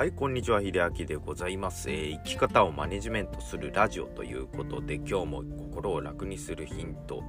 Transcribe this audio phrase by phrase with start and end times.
[0.00, 7.22] はいこんにちは秀明でございます、えー、生き方をマネジメントするラジオということで今日も心を楽にするヒント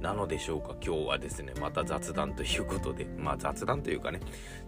[0.00, 0.74] なのでしょうか。
[0.84, 4.18] 今日はですねまた雑談ということでまあ雑談というかね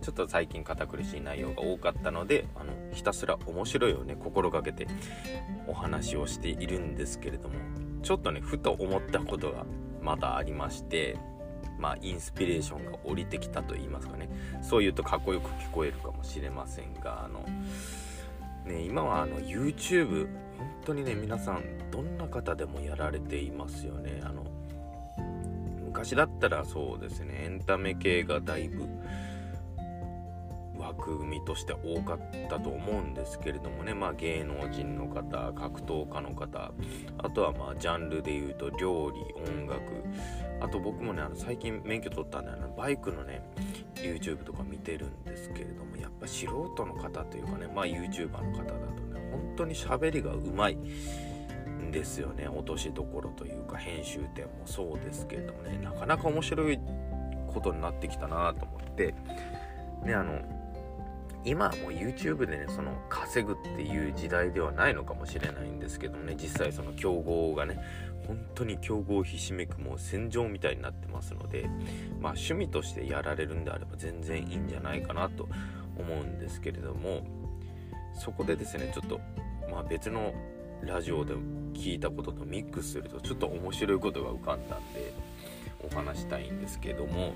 [0.01, 4.87] ちょっと最近堅苦しい内容が多かったのであのひたすら面白いをね心がけて
[5.67, 7.57] お話をしているんですけれども
[8.05, 9.67] ちょっとねふと思ったことが
[10.01, 11.19] まだありまして
[11.81, 14.29] まあ、インスピレーションが降りてきたと言いますかね。
[14.63, 17.41] そう言うとかっこよく聞こえるかもしれませんがあの、
[18.67, 24.21] ね、今はあの YouTube 本当にね皆さんどんな方でもやられていますよね。
[24.23, 24.45] あの
[25.87, 28.85] 昔だったらそうですねエンタメ系がだいぶ
[31.01, 36.73] 組みとして多かったと思うんですけれどもね、まあ、芸能人の方格闘家の方。
[37.19, 39.19] あとはまあジャンルでいうと料理
[39.53, 39.83] 音楽。
[40.61, 43.43] あと僕もねあの最近免許取ったんであのバイクのね
[43.95, 52.47] YouTube とか見てるんですけれどもやっぱ素人の方というかねまあ YouTuber の方だとね本当に喋りがうまいんですよね。
[52.47, 56.79] 落としどころというか編集点もそうですけれどもねなかなか面白い
[57.49, 59.15] ことになってきたなと思って。
[60.05, 60.60] ねあの
[61.45, 67.81] 今はもう YouTube でねその稼ぐっていう時代ではないのかもしれないんですけどね実際その競合がね
[68.27, 71.69] 本当に競合ひしめくもう戦場みたいになってますので
[72.21, 75.49] まあ趣味としてやられるんであれば全然いいんじゃないかなと
[75.99, 77.23] 思うんですけれども
[78.15, 79.21] そこでですねちょっと
[79.71, 80.35] まあ別の
[80.83, 81.35] ラジオで
[81.75, 85.13] 聞いたこととミックスするとちょっと面白いことが浮かんだんで
[85.91, 87.33] お話したいんですけども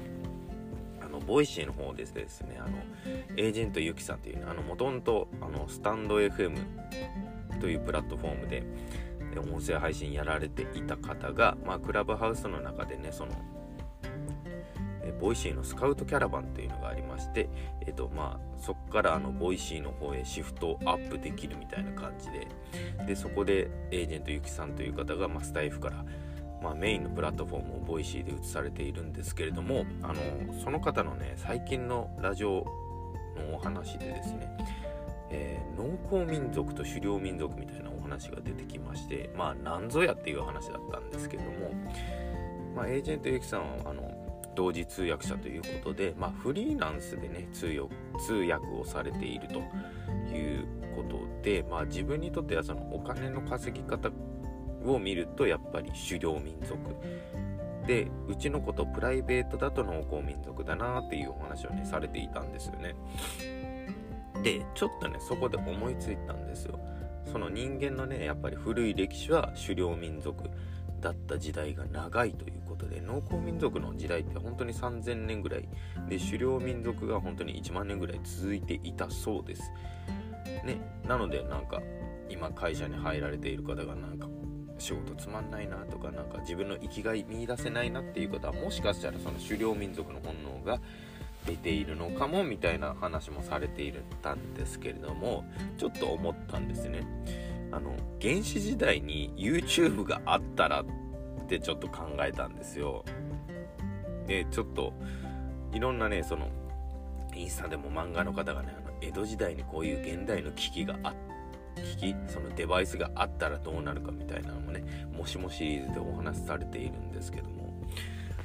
[1.14, 2.76] の Voicy の方でですねあの
[3.36, 5.28] エージェントゆきさんっていうねあのもともと
[5.68, 6.56] スタンド FM
[7.60, 8.62] というプラットフォームで
[9.52, 13.32] 音声配信やられていた方が、まあ、クラブハウスの中でねその
[15.20, 17.48] Voicy のスカウトキャラバンっていうのがありまして、
[17.86, 26.04] えっとまあ、そこからあの Voicy の方へシフトアップできるみたいな感じででそこでエージェントゆきさんという方が、まあ、スタエフから、
[26.64, 30.14] まあ、メインのプラットフォームを Voicy で移されているんですけれどもあの
[30.64, 32.64] その方のね最近のラジオ
[33.36, 34.48] のお話でですね、
[35.30, 41.50] えー、農耕民族と狩猟民族みたいなお話が出てきましてまあ何ぞやっていう話だったんですけども、
[42.74, 44.10] まあ、エージェントゆきさんはあの
[44.56, 49.58] 同時通訳者ということで、まあ、フリーランスでね通訳をされていると
[50.34, 50.66] いう
[50.96, 54.10] ことで、まあ、自分にとってはそのお金の稼ぎ方
[54.92, 56.78] を見るとやっぱり狩猟民族。
[57.86, 62.94] でうちの子とプライベートだと農耕民族だなっていうお話をねされていたんですよね。
[64.42, 66.78] でちょっとねそこで思いついたんですよ。
[67.30, 70.48] その人間のねやっぱり古い歴史は狩猟民族
[71.00, 75.68] だった時代が長いということで農耕民族の時代って本当に3000年ぐらい。
[76.08, 79.70] で狩猟民族が本当に1万年ぐらい続いていたそうです。
[80.64, 81.82] ね、なのでなんか
[82.30, 84.26] 今会社に入られている方がなんか
[84.78, 90.80] 仕事つまんないなとかなんか自分の生きがい見出せないなっていう方はもしかしたらその狩猟民族の本能が
[91.46, 93.92] 出ているのかもみたいな話もされてい
[94.22, 95.44] たんですけれども
[95.78, 97.06] ちょっと思ったんですね。
[97.70, 103.04] あの原始時代に YouTube があったらってちょっと考えたんですよ
[104.26, 104.92] でちょっと
[105.72, 106.48] いろんなねその
[107.34, 111.12] インスタでも漫画の方がねあの江戸時代にこういう現代の危機があ
[111.74, 114.84] 機器そのデバイスがあったらどうなるかみたいなのもね
[115.16, 117.72] もしもシリーズでお話しされているんですけども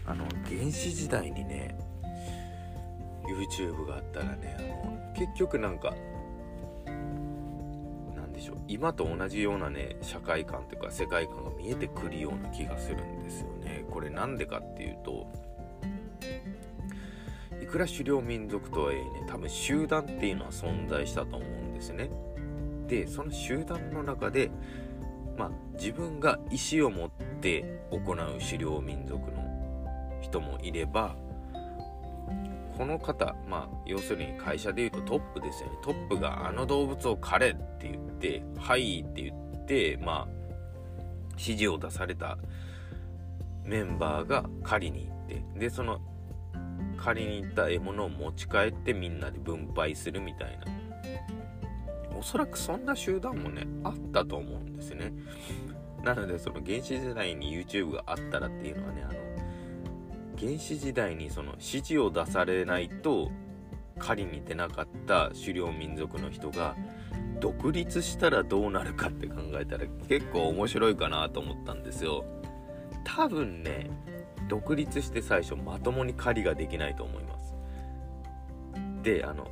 [0.06, 1.78] あの原始時代にね
[3.28, 5.94] YouTube があったらねあの結局なんか
[8.40, 13.84] でしょう今と同じようなね社会観というか世界観が見えてくるような気がするんですよね。
[13.92, 15.28] これなんでかっていうと
[17.62, 22.10] いくら狩猟民族とはいえね多分集団っていうのは存在したと思うんですね。
[22.90, 24.52] でその集団の中で
[25.38, 31.16] まあ自分が意思を持って行う狩猟民族の人もいれば
[32.80, 35.76] この方、まあ、要するに会社でいうとトップですよね。
[35.84, 40.28] トップがあの動物を狩れって言って、はいって言って、まあ、
[41.32, 42.38] 指示を出された
[43.66, 46.00] メンバーが狩りに行って、で、その
[46.96, 50.79] 狩りに行った獲物を持ち帰ってみんなで分配するみたいな。
[52.20, 55.14] おそらくそんな集団もね、あったと思うんですね。
[56.04, 59.20] なので、その原始時代に YouTube があったらっていうのはね、あの、
[60.38, 63.32] 原始時代にその指示を出されないと
[64.00, 66.76] 狩りに出なかった狩猟民族の人が
[67.40, 72.24] 独立したらどうなるかって考えたら結構面白いかなと思ったんですよ。
[73.04, 73.90] 多分ね
[74.48, 77.54] 独立して最初まともに狩りができないと思います。
[79.04, 79.48] であの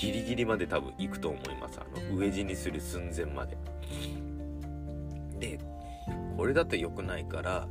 [0.00, 1.78] ギリギリまで多分行くと思います。
[1.78, 3.58] あの飢え死にする寸前まで。
[5.38, 5.58] で
[6.38, 7.68] これだと良くないから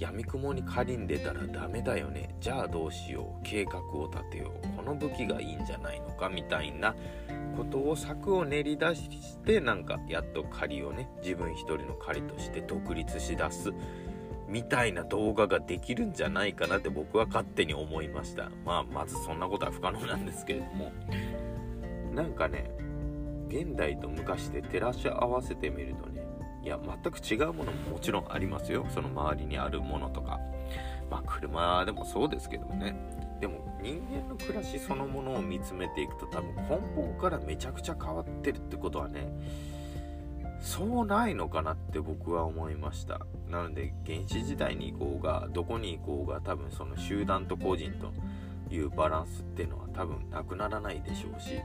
[0.00, 2.34] 闇雲に仮に出たらダメだよね。
[2.40, 3.42] じゃあどうしよう。
[3.44, 4.76] 計画を立てよう。
[4.76, 6.96] この武器がいいんじゃないのかみたいな。
[7.56, 13.72] ことを策を練り出してなんかやっと仮をね自分一人の仮として独立しだす。
[14.48, 18.50] みたいな動画ができるんじゃないかなって僕は勝手に思いました。
[18.64, 20.92] まあまずそんなことは不可能なんですけれども。
[22.18, 22.68] なんかね
[23.48, 26.26] 現代と昔で照らし合わせてみるとね
[26.64, 28.84] いや全く違うものももちろんありますよ。
[28.92, 30.40] その周りにあるものとか。
[31.08, 32.94] まあ車でもそうですけどね。
[33.40, 36.62] でも人間の暮らしそのものを見つめていくと多分根
[36.96, 39.32] 本からめちゃくちゃ変わってるってことはね
[40.60, 43.20] そうないのかなって僕は思いました。
[43.48, 48.12] なので原始時代に行こうがどこに行こうが多分その集団と個人と
[48.74, 51.60] いうバランスっていうのは多分なくならないでしょうし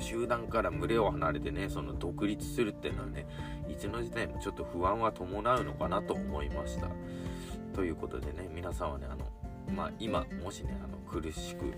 [0.00, 3.26] 集団から群れを離れてねその独立するっていうのはね
[3.68, 6.88] いつの時代もちょっと不安は伴うのかなと思いました。
[7.74, 9.26] ということでね皆さんはねあの
[9.74, 11.74] まあ今もしねあの苦しく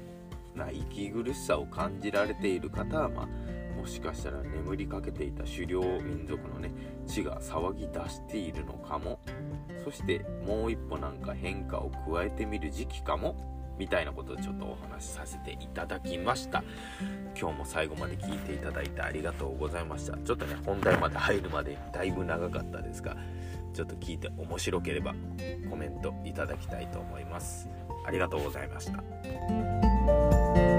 [0.55, 3.29] な息苦しさを感じられている方はまあ
[3.77, 6.73] もしかしたら眠りかけていた狩猟民族のね
[7.07, 9.19] 血が騒ぎ出しているのかも。
[9.85, 13.58] そしてもう一歩なんか変化を加えてみる時期かも。
[13.79, 16.63] みたいなことをちょっとお話しさせていただきました。
[17.39, 20.17] 今日も最後まで聞いていただいてありがとうございました。
[20.19, 23.17] ちょっとね本題まで入るまでだいぶ長かったですが
[23.73, 25.15] ちょっと聞いて面白ければ
[25.71, 27.69] コメントいただきたいと思います。
[28.05, 30.78] ありがとうございました。